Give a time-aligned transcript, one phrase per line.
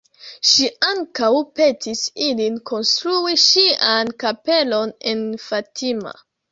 [0.51, 1.29] Ŝi ankaŭ
[1.59, 6.21] petis ilin konstrui ŝian kapelon en Fatima.